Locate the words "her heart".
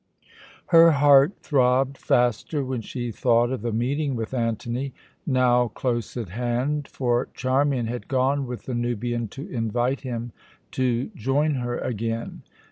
0.69-1.33